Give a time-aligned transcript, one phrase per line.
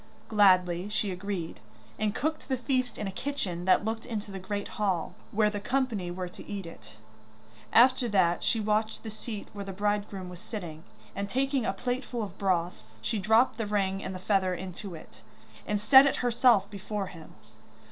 [0.29, 1.59] Gladly she agreed,
[1.99, 5.59] and cooked the feast in a kitchen that looked into the great hall, where the
[5.59, 6.97] company were to eat it.
[7.71, 10.83] After that she watched the seat where the bridegroom was sitting,
[11.15, 14.95] and taking a plateful of the broth, she dropped the ring and the feather into
[14.95, 15.21] it,
[15.67, 17.35] and set if herself before him.